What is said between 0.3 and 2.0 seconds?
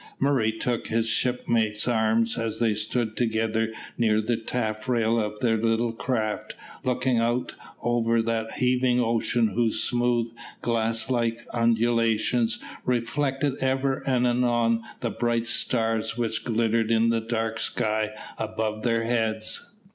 took his shipmate's